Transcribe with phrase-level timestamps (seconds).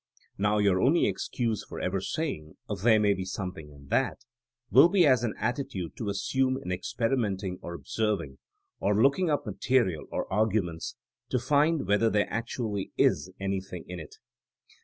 [0.45, 4.25] ''Now your only excuse for ever saying, '* There may be something in that,*'
[4.71, 8.39] will be as an attitude to assume in experimenting or ob serving,
[8.79, 10.95] or looking up material or arguments
[11.29, 14.15] to find whether there actually is anything in it.